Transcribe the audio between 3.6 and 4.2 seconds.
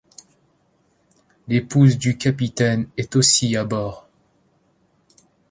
bord.